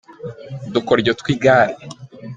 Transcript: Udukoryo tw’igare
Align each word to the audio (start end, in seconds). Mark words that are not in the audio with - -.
Udukoryo 0.67 1.11
tw’igare 1.19 1.73